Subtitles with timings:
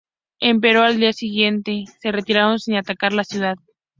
[0.39, 3.55] Empero, al día siguiente se retiraron sin atacar a la ciudad.